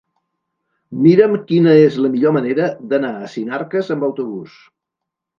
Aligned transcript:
Mira'm 1.01 1.35
quina 1.51 1.75
és 1.81 1.99
la 2.05 2.09
millor 2.13 2.33
manera 2.37 2.69
d'anar 2.93 3.11
a 3.19 3.27
Sinarques 3.33 3.91
amb 3.97 4.07
autobús. 4.09 4.57